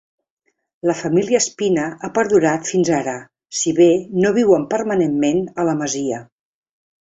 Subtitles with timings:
[0.89, 3.15] La família Espina ha perdurat fins ara
[3.61, 3.89] si bé
[4.25, 6.27] no viuen permanentment a la masia.